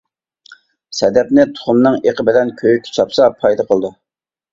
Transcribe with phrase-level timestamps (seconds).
[0.99, 3.93] سەدەپنى تۇخۇمنىڭ ئېقى بىلەن كۆيۈككە چاپسا پايدا قىلىدۇ.